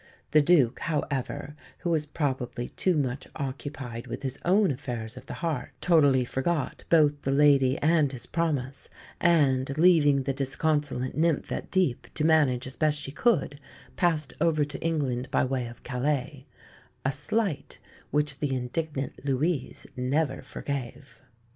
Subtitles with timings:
[0.31, 5.35] The Duke, however, who was probably too much occupied with his own affairs of the
[5.35, 11.69] heart, "totally forgot both the lady and his promise; and, leaving the disconsolate nymph at
[11.69, 13.59] Dieppe, to manage as best she could,
[13.95, 16.47] passed over to England by way of Calais,"
[17.05, 17.77] a slight
[18.09, 21.21] which the indignant Louise never forgave.